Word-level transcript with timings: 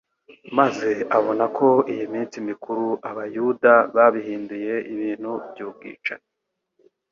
maze 0.57 0.89
abona 1.17 1.45
ko 1.57 1.67
iyo 1.93 2.05
minsi 2.13 2.35
mikuru 2.49 2.85
abayuda 3.09 3.73
babihinduye 3.95 4.73
ibintu 4.93 5.31
by’ubwicanyi 5.49 6.27